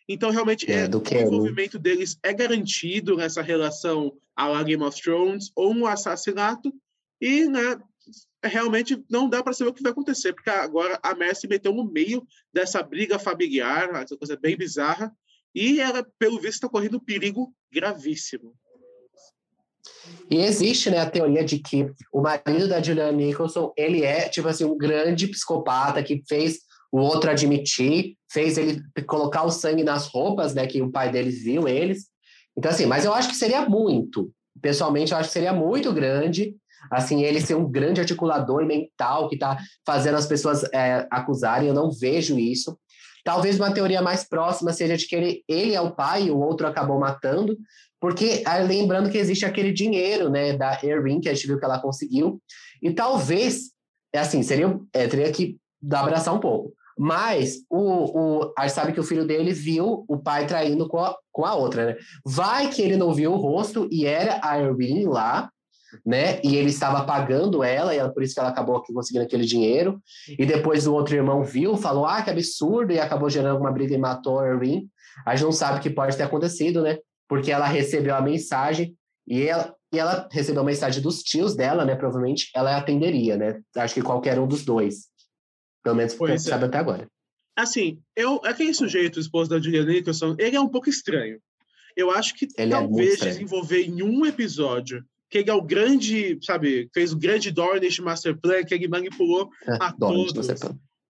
Então, 0.07 0.31
realmente, 0.31 0.69
É, 0.71 0.85
é, 0.85 0.87
o 0.87 1.27
envolvimento 1.27 1.77
deles 1.77 2.17
é 2.23 2.33
garantido 2.33 3.15
nessa 3.15 3.41
relação 3.41 4.17
à 4.35 4.47
la 4.47 4.63
Game 4.63 4.83
of 4.83 4.99
Thrones 4.99 5.51
ou 5.55 5.71
um 5.71 5.85
assassinato. 5.85 6.73
E, 7.21 7.45
né, 7.45 7.79
realmente 8.43 9.03
não 9.09 9.29
dá 9.29 9.43
para 9.43 9.53
saber 9.53 9.69
o 9.69 9.73
que 9.73 9.83
vai 9.83 9.91
acontecer, 9.91 10.33
porque 10.33 10.49
agora 10.49 10.99
a 11.03 11.13
Mer 11.13 11.35
se 11.35 11.47
meteu 11.47 11.73
no 11.73 11.83
meio 11.83 12.25
dessa 12.51 12.81
briga 12.81 13.19
familiar, 13.19 13.93
essa 13.95 14.17
coisa 14.17 14.35
bem 14.35 14.57
bizarra, 14.57 15.13
e 15.53 15.79
ela, 15.79 16.03
pelo 16.17 16.37
visto, 16.37 16.55
está 16.55 16.69
correndo 16.69 16.97
um 16.97 17.03
perigo 17.03 17.53
gravíssimo. 17.71 18.55
E 20.29 20.37
existe, 20.37 20.89
né, 20.89 20.99
a 20.99 21.09
teoria 21.09 21.43
de 21.43 21.59
que 21.59 21.89
o 22.13 22.21
marido 22.21 22.67
da 22.67 22.81
Juliana 22.81 23.11
Nicholson, 23.11 23.73
ele 23.75 24.03
é, 24.03 24.29
tipo 24.29 24.47
assim, 24.47 24.63
um 24.63 24.77
grande 24.77 25.27
psicopata 25.27 26.03
que 26.03 26.23
fez 26.27 26.59
o 26.91 26.99
outro 26.99 27.29
admitir, 27.29 28.15
fez 28.31 28.57
ele 28.57 28.81
colocar 29.07 29.43
o 29.43 29.51
sangue 29.51 29.83
nas 29.83 30.07
roupas, 30.07 30.53
né, 30.53 30.67
que 30.67 30.81
o 30.81 30.91
pai 30.91 31.11
deles 31.11 31.43
viu 31.43 31.67
eles. 31.67 32.07
Então, 32.57 32.71
assim, 32.71 32.85
mas 32.85 33.05
eu 33.05 33.13
acho 33.13 33.29
que 33.29 33.35
seria 33.35 33.67
muito. 33.67 34.31
Pessoalmente, 34.61 35.11
eu 35.11 35.17
acho 35.17 35.29
que 35.29 35.33
seria 35.33 35.53
muito 35.53 35.93
grande, 35.93 36.55
assim, 36.91 37.23
ele 37.23 37.41
ser 37.41 37.55
um 37.55 37.69
grande 37.69 38.01
articulador 38.01 38.65
mental 38.65 39.29
que 39.29 39.37
tá 39.37 39.57
fazendo 39.85 40.15
as 40.15 40.25
pessoas 40.25 40.63
é, 40.73 41.07
acusarem, 41.11 41.67
eu 41.67 41.73
não 41.73 41.91
vejo 41.91 42.37
isso. 42.37 42.77
Talvez 43.23 43.57
uma 43.57 43.73
teoria 43.73 44.01
mais 44.01 44.23
próxima 44.23 44.73
seja 44.73 44.97
de 44.97 45.07
que 45.07 45.15
ele, 45.15 45.43
ele 45.47 45.73
é 45.73 45.81
o 45.81 45.91
pai 45.91 46.23
e 46.23 46.31
o 46.31 46.39
outro 46.39 46.67
acabou 46.67 46.99
matando, 46.99 47.57
porque 47.99 48.43
ah, 48.45 48.57
lembrando 48.57 49.09
que 49.09 49.17
existe 49.17 49.45
aquele 49.45 49.71
dinheiro, 49.71 50.29
né, 50.29 50.53
da 50.55 50.79
Erin, 50.83 51.19
que 51.19 51.29
a 51.29 51.33
gente 51.33 51.47
viu 51.47 51.59
que 51.59 51.65
ela 51.65 51.79
conseguiu, 51.81 52.41
e 52.81 52.91
talvez, 52.91 53.71
é 54.13 54.19
assim, 54.19 54.41
seria, 54.43 54.79
é, 54.93 55.07
teria 55.07 55.31
que 55.31 55.57
abraçar 55.91 56.33
um 56.33 56.39
pouco, 56.39 56.73
mas 56.97 57.59
o, 57.69 57.79
o, 57.79 58.53
a 58.57 58.67
gente 58.67 58.75
sabe 58.75 58.91
que 58.93 58.99
o 58.99 59.03
filho 59.03 59.25
dele 59.25 59.53
viu 59.53 60.03
o 60.07 60.17
pai 60.17 60.45
traindo 60.45 60.87
com 60.87 60.99
a, 60.99 61.15
com 61.31 61.45
a 61.45 61.55
outra, 61.55 61.85
né? 61.85 61.95
Vai 62.25 62.69
que 62.69 62.81
ele 62.81 62.97
não 62.97 63.13
viu 63.13 63.31
o 63.31 63.37
rosto 63.37 63.87
e 63.89 64.05
era 64.05 64.41
a 64.43 64.59
Erin 64.59 65.05
lá, 65.05 65.49
né? 66.05 66.41
E 66.43 66.57
ele 66.57 66.69
estava 66.69 67.05
pagando 67.05 67.63
ela, 67.63 67.95
e 67.95 67.97
ela- 67.97 68.13
por 68.13 68.21
isso 68.21 68.33
que 68.33 68.39
ela 68.41 68.49
acabou 68.49 68.83
conseguindo 68.93 69.23
aquele 69.23 69.45
dinheiro. 69.45 70.01
E 70.37 70.45
depois 70.45 70.87
o 70.87 70.93
outro 70.93 71.15
irmão 71.15 71.41
viu, 71.43 71.77
falou, 71.77 72.05
ah, 72.05 72.21
que 72.21 72.29
absurdo, 72.29 72.91
e 72.91 72.99
acabou 72.99 73.29
gerando 73.29 73.59
uma 73.59 73.71
briga 73.71 73.95
e 73.95 73.97
matou 73.97 74.39
a 74.39 74.47
Erin. 74.47 74.87
A 75.25 75.35
gente 75.35 75.45
não 75.45 75.51
sabe 75.53 75.79
o 75.79 75.81
que 75.81 75.89
pode 75.89 76.17
ter 76.17 76.23
acontecido, 76.23 76.81
né? 76.81 76.97
Porque 77.29 77.51
ela 77.51 77.67
recebeu 77.67 78.15
a 78.15 78.21
mensagem 78.21 78.93
e 79.27 79.43
ela, 79.43 79.73
e 79.93 79.99
ela 79.99 80.27
recebeu 80.31 80.61
a 80.61 80.65
mensagem 80.65 81.01
dos 81.01 81.23
tios 81.23 81.55
dela, 81.55 81.85
né? 81.85 81.95
Provavelmente 81.95 82.49
ela 82.53 82.75
atenderia, 82.75 83.37
né? 83.37 83.61
Acho 83.77 83.93
que 83.93 84.01
qualquer 84.01 84.37
um 84.39 84.47
dos 84.47 84.65
dois. 84.65 85.07
Pelo 85.83 85.95
menos 85.95 86.13
Pois 86.15 86.45
é. 86.45 86.49
sabe 86.49 86.65
até 86.65 86.79
agora. 86.79 87.07
Assim, 87.55 88.01
eu, 88.15 88.41
aquele 88.43 88.73
sujeito, 88.73 89.19
esposo 89.19 89.49
da 89.49 89.59
Julia 89.59 89.85
Nicholson, 89.85 90.35
ele 90.39 90.55
é 90.55 90.59
um 90.61 90.67
pouco 90.69 90.89
estranho. 90.89 91.39
Eu 91.95 92.09
acho 92.11 92.33
que 92.33 92.47
Ele 92.57 92.73
é 92.73 92.77
talvez 92.77 93.13
estranho. 93.13 93.33
desenvolver 93.33 93.83
em 93.83 94.01
um 94.01 94.25
episódio 94.25 95.03
que 95.29 95.37
ele 95.39 95.49
é 95.49 95.53
o 95.53 95.61
grande, 95.61 96.39
sabe, 96.41 96.89
fez 96.93 97.13
o 97.13 97.17
grande 97.17 97.51
Dornish 97.51 97.99
Master 97.99 98.35
Plan, 98.39 98.63
que 98.63 98.73
ele 98.73 98.87
manipulou 98.87 99.49
a 99.67 99.91
Dorne, 99.91 100.33
todos. 100.33 100.47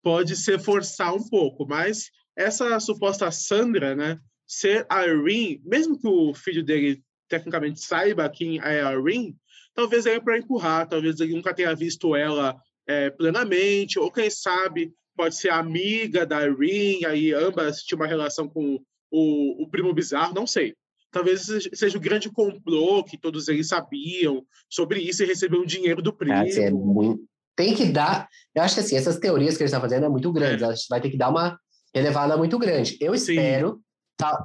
pode 0.04 0.36
ser 0.36 0.60
forçar 0.60 1.16
um 1.16 1.28
pouco, 1.28 1.66
mas 1.68 2.12
essa 2.38 2.80
suposta 2.80 3.32
Sandra, 3.32 3.96
né, 3.96 4.20
ser 4.54 4.86
a 4.90 5.06
Irene, 5.06 5.62
mesmo 5.66 6.00
que 6.00 6.08
o 6.08 6.34
filho 6.34 6.64
dele 6.64 7.02
tecnicamente 7.28 7.80
saiba 7.80 8.30
quem 8.30 8.60
é 8.60 8.82
a 8.84 8.94
Irene, 8.94 9.36
talvez 9.74 10.06
é 10.06 10.20
para 10.20 10.38
empurrar, 10.38 10.88
talvez 10.88 11.20
ele 11.20 11.34
nunca 11.34 11.54
tenha 11.54 11.76
visto 11.76 12.16
ela 12.16 12.56
é, 12.88 13.10
plenamente, 13.10 13.98
ou 13.98 14.12
quem 14.12 14.30
sabe 14.30 14.94
pode 15.16 15.36
ser 15.36 15.50
amiga 15.50 16.26
da 16.26 16.46
Irene, 16.46 17.06
aí 17.06 17.34
ambas 17.34 17.84
tinham 17.84 18.00
uma 18.00 18.08
relação 18.08 18.48
com 18.48 18.80
o, 19.12 19.64
o 19.64 19.70
primo 19.70 19.94
bizarro, 19.94 20.34
não 20.34 20.48
sei. 20.48 20.74
Talvez 21.12 21.46
seja- 21.74 21.98
o 21.98 22.02
grande 22.02 22.32
complô 22.32 23.04
que 23.04 23.18
todos 23.20 23.48
eles 23.48 23.68
sabiam 23.68 24.44
sobre 24.68 25.00
isso 25.00 25.22
e 25.22 25.28
receberam 25.28 25.64
dinheiro 25.64 26.02
do 26.02 26.12
primo. 26.12 26.34
Cara, 26.34 26.48
assim, 26.48 26.64
é 26.64 26.72
muito... 26.72 27.24
Tem 27.56 27.76
que 27.76 27.86
dar. 27.86 28.28
Eu 28.56 28.64
acho 28.64 28.74
que 28.74 28.82
assim, 28.82 28.96
essas 28.96 29.20
teorias 29.20 29.56
que 29.56 29.62
eles 29.62 29.70
estão 29.70 29.80
fazendo 29.80 30.08
é 30.08 30.10
muito 30.10 30.32
grandes. 30.32 30.64
É. 30.64 30.88
Vai 30.90 31.00
ter 31.00 31.12
que 31.12 31.18
dar 31.18 31.30
uma 31.30 31.60
elevada 31.94 32.36
muito 32.36 32.58
grande. 32.58 32.98
Eu 33.00 33.16
Sim. 33.16 33.34
espero. 33.34 33.74
tá, 33.74 33.80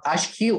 acho 0.04 0.34
que 0.34 0.50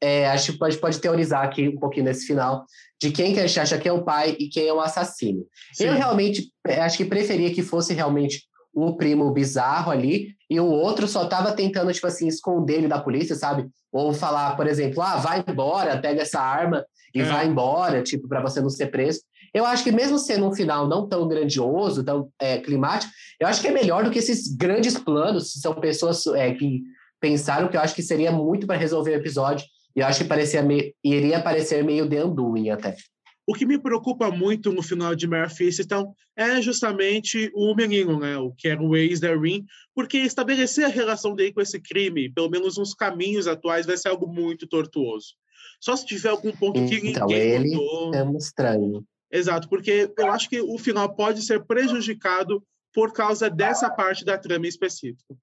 é, 0.00 0.36
que 0.36 0.52
pode, 0.52 0.78
pode 0.78 0.98
teorizar 0.98 1.44
aqui 1.44 1.68
um 1.68 1.78
pouquinho 1.78 2.06
nesse 2.06 2.26
final 2.26 2.64
de 3.00 3.10
quem 3.10 3.34
que 3.34 3.40
a 3.40 3.46
gente 3.46 3.60
acha 3.60 3.78
que 3.78 3.88
é 3.88 3.92
o 3.92 4.04
pai 4.04 4.36
e 4.38 4.48
quem 4.48 4.66
é 4.66 4.72
o 4.72 4.80
assassino. 4.80 5.44
Sim. 5.72 5.84
Eu 5.86 5.94
realmente 5.94 6.50
é, 6.66 6.80
acho 6.80 6.96
que 6.96 7.04
preferia 7.04 7.52
que 7.52 7.62
fosse 7.62 7.92
realmente 7.92 8.42
o 8.72 8.96
primo 8.96 9.30
bizarro 9.30 9.92
ali 9.92 10.34
e 10.50 10.58
o 10.58 10.66
outro 10.66 11.06
só 11.06 11.26
tava 11.26 11.52
tentando, 11.52 11.92
tipo 11.92 12.06
assim, 12.06 12.26
esconder 12.26 12.78
ele 12.78 12.88
da 12.88 13.00
polícia, 13.00 13.34
sabe? 13.34 13.66
Ou 13.92 14.12
falar, 14.12 14.56
por 14.56 14.66
exemplo, 14.66 15.00
ah, 15.02 15.16
vai 15.16 15.44
embora, 15.46 15.98
pega 15.98 16.22
essa 16.22 16.40
arma 16.40 16.84
e 17.14 17.20
É. 17.20 17.24
vai 17.24 17.46
embora, 17.46 18.02
tipo, 18.02 18.28
para 18.28 18.42
você 18.42 18.60
não 18.60 18.68
ser 18.68 18.86
preso. 18.86 19.20
Eu 19.52 19.64
acho 19.64 19.84
que 19.84 19.92
mesmo 19.92 20.18
sendo 20.18 20.48
um 20.48 20.52
final 20.52 20.88
não 20.88 21.08
tão 21.08 21.28
grandioso, 21.28 22.02
tão 22.02 22.28
é, 22.40 22.58
climático, 22.58 23.12
eu 23.38 23.46
acho 23.46 23.60
que 23.60 23.68
é 23.68 23.70
melhor 23.70 24.02
do 24.02 24.10
que 24.10 24.18
esses 24.18 24.48
grandes 24.48 24.98
planos. 24.98 25.52
São 25.52 25.74
pessoas 25.74 26.26
é, 26.26 26.52
que 26.52 26.82
pensaram 27.24 27.68
que 27.68 27.76
eu 27.78 27.80
acho 27.80 27.94
que 27.94 28.02
seria 28.02 28.30
muito 28.30 28.66
para 28.66 28.76
resolver 28.76 29.12
o 29.12 29.14
episódio. 29.14 29.66
E 29.96 30.00
eu 30.00 30.06
acho 30.06 30.22
que 30.22 30.28
parecia 30.28 30.62
meio, 30.62 30.92
iria 31.02 31.40
parecer 31.40 31.82
meio 31.82 32.06
The 32.06 32.22
Undoing 32.22 32.68
até. 32.68 32.94
O 33.46 33.54
que 33.54 33.64
me 33.64 33.78
preocupa 33.78 34.30
muito 34.30 34.70
no 34.70 34.82
final 34.82 35.14
de 35.14 35.26
Mare 35.26 35.50
então, 35.80 36.14
é 36.36 36.60
justamente 36.60 37.50
o 37.54 37.74
menino, 37.74 38.18
né? 38.18 38.36
O 38.36 38.52
que 38.52 38.68
era 38.68 38.82
o 38.82 38.94
ex 38.94 39.20
da 39.20 39.34
Rin, 39.34 39.64
porque 39.94 40.18
estabelecer 40.18 40.84
a 40.84 40.88
relação 40.88 41.34
dele 41.34 41.52
com 41.52 41.62
esse 41.62 41.80
crime, 41.80 42.30
pelo 42.30 42.50
menos 42.50 42.76
nos 42.76 42.92
caminhos 42.92 43.46
atuais, 43.46 43.86
vai 43.86 43.96
ser 43.96 44.08
algo 44.08 44.26
muito 44.26 44.66
tortuoso. 44.66 45.28
Só 45.80 45.96
se 45.96 46.04
tiver 46.04 46.28
algum 46.28 46.52
ponto 46.52 46.74
que 46.86 47.08
Então, 47.08 47.26
ninguém 47.26 47.40
ele 47.40 47.74
é 48.14 48.22
um 48.22 48.36
estranho. 48.36 49.02
Exato, 49.32 49.68
porque 49.68 50.12
eu 50.18 50.30
acho 50.30 50.48
que 50.48 50.60
o 50.60 50.76
final 50.76 51.14
pode 51.14 51.40
ser 51.42 51.64
prejudicado 51.64 52.62
por 52.92 53.12
causa 53.12 53.48
dessa 53.48 53.88
parte 53.88 54.24
da 54.24 54.36
trama 54.36 54.66
em 54.66 54.68
específico. 54.68 55.38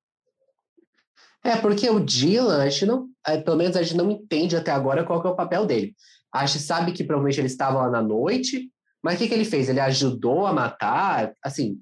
É, 1.43 1.55
porque 1.55 1.89
o 1.89 1.99
Dylan, 1.99 2.61
a 2.61 2.69
gente 2.69 2.85
não, 2.85 3.07
é, 3.25 3.37
pelo 3.37 3.57
menos 3.57 3.75
a 3.75 3.81
gente 3.81 3.97
não 3.97 4.11
entende 4.11 4.55
até 4.55 4.71
agora 4.71 5.03
qual 5.03 5.23
é 5.23 5.27
o 5.27 5.35
papel 5.35 5.65
dele. 5.65 5.95
A 6.33 6.45
gente 6.45 6.59
sabe 6.59 6.91
que 6.91 7.03
provavelmente 7.03 7.39
ele 7.39 7.47
estava 7.47 7.79
lá 7.79 7.89
na 7.89 8.01
noite, 8.01 8.69
mas 9.03 9.15
o 9.15 9.17
que, 9.17 9.27
que 9.27 9.33
ele 9.33 9.45
fez? 9.45 9.67
Ele 9.67 9.79
ajudou 9.79 10.45
a 10.45 10.53
matar? 10.53 11.33
Assim, 11.43 11.79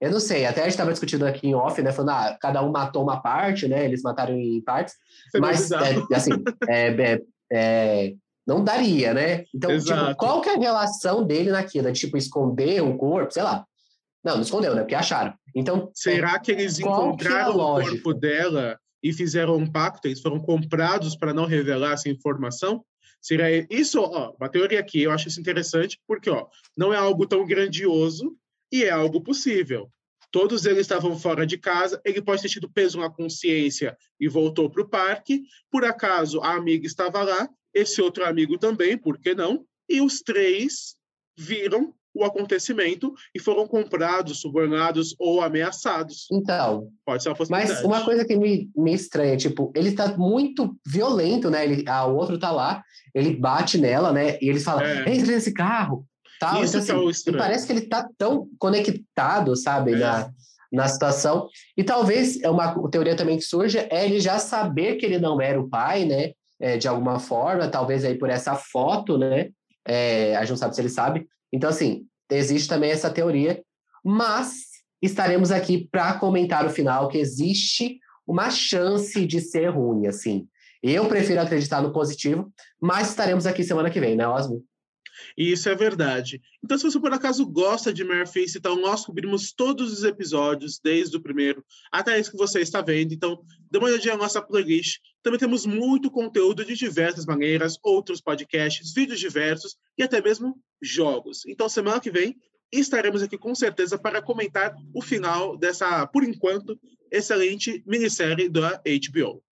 eu 0.00 0.10
não 0.10 0.18
sei, 0.18 0.46
até 0.46 0.62
a 0.62 0.64
gente 0.64 0.72
estava 0.72 0.90
discutindo 0.90 1.24
aqui 1.24 1.46
em 1.46 1.54
off, 1.54 1.80
né? 1.80 1.92
Falando, 1.92 2.10
ah, 2.10 2.36
cada 2.40 2.62
um 2.62 2.72
matou 2.72 3.02
uma 3.02 3.20
parte, 3.20 3.68
né? 3.68 3.84
Eles 3.84 4.02
mataram 4.02 4.34
em 4.34 4.60
partes, 4.62 4.94
Isso 5.26 5.36
é 5.36 5.40
mas, 5.40 5.70
é, 5.70 6.14
assim, 6.14 6.30
é, 6.68 6.88
é, 6.88 7.22
é, 7.52 8.14
não 8.46 8.64
daria, 8.64 9.14
né? 9.14 9.44
Então, 9.54 9.70
tipo, 9.78 9.92
Exato. 9.92 10.16
qual 10.16 10.40
que 10.40 10.48
é 10.48 10.56
a 10.56 10.58
relação 10.58 11.22
dele 11.22 11.52
naquilo? 11.52 11.88
É, 11.88 11.92
tipo, 11.92 12.16
esconder 12.16 12.82
o 12.82 12.96
corpo, 12.96 13.32
sei 13.32 13.42
lá. 13.42 13.64
Não, 14.24 14.36
não 14.36 14.42
escondeu, 14.42 14.74
né? 14.74 14.80
Porque 14.80 14.94
acharam. 14.94 15.34
Então, 15.54 15.90
Será 15.94 16.38
que 16.38 16.50
eles 16.50 16.80
qual 16.80 17.00
que 17.00 17.06
encontraram 17.24 17.56
o 17.56 17.80
corpo 17.80 18.14
dela 18.14 18.78
e 19.02 19.12
fizeram 19.12 19.56
um 19.56 19.70
pacto? 19.70 20.06
Eles 20.06 20.20
foram 20.20 20.38
comprados 20.38 21.16
para 21.16 21.34
não 21.34 21.46
revelar 21.46 21.92
essa 21.92 22.08
informação? 22.08 22.84
Seria 23.20 23.66
isso, 23.70 24.00
ó, 24.00 24.34
uma 24.38 24.48
teoria 24.48 24.80
aqui, 24.80 25.02
eu 25.02 25.10
acho 25.12 25.28
isso 25.28 25.40
interessante, 25.40 26.00
porque 26.06 26.28
ó, 26.28 26.46
não 26.76 26.92
é 26.92 26.96
algo 26.96 27.26
tão 27.26 27.46
grandioso 27.46 28.36
e 28.70 28.84
é 28.84 28.90
algo 28.90 29.20
possível. 29.20 29.90
Todos 30.32 30.64
eles 30.64 30.80
estavam 30.80 31.16
fora 31.18 31.46
de 31.46 31.58
casa, 31.58 32.00
ele 32.04 32.22
pode 32.22 32.42
ter 32.42 32.48
tido 32.48 32.70
peso 32.70 32.98
na 32.98 33.10
consciência 33.10 33.96
e 34.18 34.28
voltou 34.28 34.70
para 34.70 34.82
o 34.82 34.88
parque. 34.88 35.42
Por 35.70 35.84
acaso, 35.84 36.40
a 36.40 36.54
amiga 36.54 36.86
estava 36.86 37.22
lá, 37.22 37.48
esse 37.72 38.00
outro 38.00 38.24
amigo 38.24 38.58
também, 38.58 38.96
por 38.96 39.18
que 39.18 39.34
não? 39.34 39.66
E 39.88 40.00
os 40.00 40.20
três 40.20 40.96
viram 41.36 41.94
o 42.14 42.24
acontecimento 42.24 43.12
e 43.34 43.40
foram 43.40 43.66
comprados, 43.66 44.40
subornados 44.40 45.14
ou 45.18 45.40
ameaçados. 45.40 46.26
então, 46.30 46.88
Pode 47.04 47.22
ser 47.22 47.30
uma 47.30 47.34
possibilidade. 47.36 47.72
Mas 47.74 47.84
uma 47.84 48.04
coisa 48.04 48.24
que 48.24 48.36
me, 48.36 48.70
me 48.76 48.92
estranha, 48.92 49.36
tipo, 49.36 49.72
ele 49.74 49.92
tá 49.92 50.16
muito 50.16 50.76
violento, 50.86 51.48
né? 51.50 51.64
Ele, 51.64 51.88
a, 51.88 52.04
o 52.06 52.14
outro 52.16 52.38
tá 52.38 52.50
lá, 52.50 52.82
ele 53.14 53.34
bate 53.36 53.78
nela, 53.78 54.12
né? 54.12 54.38
E 54.40 54.48
ele 54.48 54.60
fala, 54.60 54.84
É. 54.86 55.00
entra 55.14 55.32
nesse 55.32 55.52
carro. 55.52 56.06
Tal. 56.38 56.62
Isso 56.64 56.76
Então, 56.78 56.84
que 56.86 56.92
é 56.92 56.94
assim, 56.96 57.06
e 57.06 57.10
estranho. 57.10 57.38
parece 57.38 57.66
que 57.66 57.72
ele 57.72 57.82
tá 57.82 58.08
tão 58.18 58.48
conectado, 58.58 59.54
sabe, 59.56 59.92
É. 59.94 59.96
na, 59.98 60.30
na 60.72 60.88
situação. 60.88 61.48
E 61.76 61.84
talvez 61.84 62.40
é 62.42 62.50
uma 62.50 62.88
teoria 62.90 63.14
também 63.16 63.36
que 63.38 63.44
surge 63.44 63.78
é 63.78 64.04
ele 64.04 64.20
já 64.20 64.38
saber 64.38 64.96
que 64.96 65.06
ele 65.06 65.18
não 65.18 65.40
era 65.40 65.60
o 65.60 65.68
pai, 65.68 66.04
né? 66.04 66.32
É, 66.60 66.76
de 66.76 66.86
alguma 66.86 67.18
forma, 67.18 67.66
talvez 67.68 68.04
aí 68.04 68.16
por 68.16 68.30
essa 68.30 68.54
foto, 68.54 69.18
né? 69.18 69.48
É, 69.86 70.36
a 70.36 70.40
gente 70.40 70.50
não 70.50 70.56
sabe 70.56 70.74
se 70.74 70.80
ele 70.80 70.88
sabe. 70.88 71.26
Então, 71.52 71.70
assim, 71.70 72.06
existe 72.30 72.68
também 72.68 72.90
essa 72.90 73.10
teoria, 73.10 73.62
mas 74.04 74.64
estaremos 75.00 75.50
aqui 75.50 75.88
para 75.90 76.18
comentar 76.18 76.64
o 76.64 76.70
final, 76.70 77.08
que 77.08 77.18
existe 77.18 77.98
uma 78.26 78.50
chance 78.50 79.26
de 79.26 79.40
ser 79.40 79.68
ruim, 79.68 80.06
assim. 80.06 80.46
Eu 80.82 81.06
prefiro 81.06 81.40
acreditar 81.40 81.80
no 81.80 81.92
positivo, 81.92 82.52
mas 82.80 83.10
estaremos 83.10 83.46
aqui 83.46 83.62
semana 83.62 83.90
que 83.90 84.00
vem, 84.00 84.16
né, 84.16 84.26
Osmo? 84.26 84.64
E 85.36 85.52
isso 85.52 85.68
é 85.68 85.74
verdade. 85.74 86.40
Então, 86.62 86.76
se 86.76 86.84
você 86.84 86.98
por 87.00 87.12
acaso 87.12 87.46
gosta 87.46 87.92
de 87.92 88.04
Face, 88.26 88.58
então 88.58 88.76
nós 88.76 89.04
cobrimos 89.04 89.52
todos 89.52 89.92
os 89.92 90.04
episódios, 90.04 90.78
desde 90.82 91.16
o 91.16 91.22
primeiro 91.22 91.64
até 91.90 92.18
esse 92.18 92.30
que 92.30 92.36
você 92.36 92.60
está 92.60 92.80
vendo. 92.80 93.12
Então, 93.12 93.40
dê 93.70 93.78
uma 93.78 93.88
olhadinha 93.88 94.14
na 94.14 94.22
nossa 94.22 94.42
playlist. 94.42 94.98
Também 95.22 95.38
temos 95.38 95.64
muito 95.64 96.10
conteúdo 96.10 96.64
de 96.64 96.74
diversas 96.74 97.24
maneiras, 97.24 97.78
outros 97.82 98.20
podcasts, 98.20 98.92
vídeos 98.92 99.20
diversos 99.20 99.76
e 99.96 100.02
até 100.02 100.20
mesmo 100.20 100.58
jogos. 100.80 101.46
Então, 101.46 101.68
semana 101.68 102.00
que 102.00 102.10
vem 102.10 102.36
estaremos 102.72 103.22
aqui 103.22 103.36
com 103.36 103.54
certeza 103.54 103.98
para 103.98 104.22
comentar 104.22 104.74
o 104.94 105.02
final 105.02 105.56
dessa, 105.56 106.06
por 106.06 106.24
enquanto, 106.24 106.78
excelente 107.10 107.82
minissérie 107.86 108.48
da 108.48 108.80
HBO. 108.80 109.42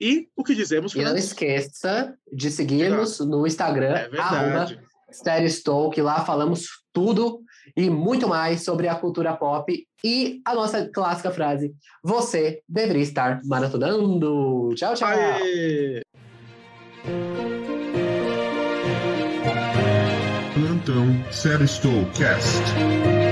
E 0.00 0.28
o 0.36 0.44
que 0.44 0.54
dizemos, 0.54 0.94
E 0.94 1.04
não 1.04 1.16
esqueça 1.16 2.16
de 2.32 2.50
seguir-nos 2.50 3.18
no 3.18 3.44
Instagram, 3.44 3.94
é 3.96 4.08
arroba 5.10 5.90
que 5.90 6.02
lá 6.02 6.24
falamos 6.24 6.66
tudo 6.92 7.40
e 7.76 7.88
muito 7.88 8.28
mais 8.28 8.64
sobre 8.64 8.88
a 8.88 8.94
cultura 8.94 9.36
pop 9.36 9.86
e 10.04 10.40
a 10.44 10.54
nossa 10.54 10.88
clássica 10.88 11.30
frase: 11.30 11.74
Você 12.02 12.62
deveria 12.68 13.02
estar 13.02 13.40
maratonando. 13.44 14.74
Tchau, 14.74 14.94
tchau. 14.94 15.08
Aê! 15.08 16.02
Plantão 20.54 21.32
Série 21.32 21.68
Cast. 22.16 23.27